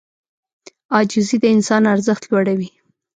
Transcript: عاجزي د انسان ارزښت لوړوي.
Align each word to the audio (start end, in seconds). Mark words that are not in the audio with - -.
عاجزي 0.95 1.37
د 1.41 1.45
انسان 1.55 1.83
ارزښت 1.93 2.23
لوړوي. 2.31 2.69